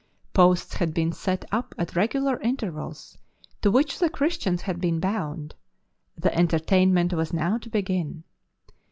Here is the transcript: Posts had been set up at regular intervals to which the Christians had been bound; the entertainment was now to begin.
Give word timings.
Posts 0.33 0.73
had 0.77 0.95
been 0.95 1.11
set 1.11 1.45
up 1.51 1.75
at 1.77 1.95
regular 1.95 2.39
intervals 2.41 3.19
to 3.61 3.69
which 3.69 3.99
the 3.99 4.09
Christians 4.09 4.63
had 4.63 4.81
been 4.81 4.99
bound; 4.99 5.53
the 6.17 6.35
entertainment 6.35 7.13
was 7.13 7.31
now 7.33 7.59
to 7.59 7.69
begin. 7.69 8.23